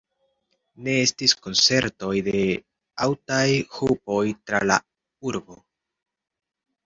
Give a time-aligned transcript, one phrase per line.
[0.85, 2.41] Ne estis koncertoj de
[3.07, 4.17] aŭtaj hupoj
[4.49, 4.79] tra la
[5.33, 5.59] urbo.